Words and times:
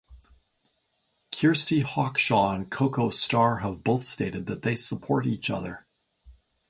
Kirsty 1.31 1.81
Hawkshaw 1.81 2.55
and 2.55 2.71
Coco 2.71 3.11
Star 3.11 3.57
have 3.57 3.83
both 3.83 4.01
stated 4.03 4.47
that 4.47 4.63
they 4.63 4.75
support 4.75 5.27
each 5.27 5.51
other. 5.51 5.85